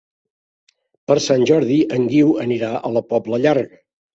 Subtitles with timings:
[1.11, 3.83] Per Sant Jordi en Guiu anirà a la Pobla Llarga.